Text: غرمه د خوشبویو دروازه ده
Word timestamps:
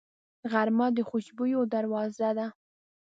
غرمه 0.51 0.87
د 0.97 0.99
خوشبویو 1.09 1.61
دروازه 1.73 2.29
ده 2.37 2.47